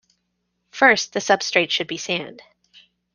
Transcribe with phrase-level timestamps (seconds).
[0.71, 2.41] First, the substrate should be sand.